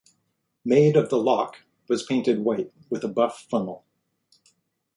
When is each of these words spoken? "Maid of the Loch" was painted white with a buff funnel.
"Maid 0.65 0.97
of 0.97 1.09
the 1.11 1.17
Loch" 1.19 1.57
was 1.87 2.01
painted 2.01 2.39
white 2.39 2.73
with 2.89 3.03
a 3.03 3.07
buff 3.07 3.45
funnel. 3.51 3.83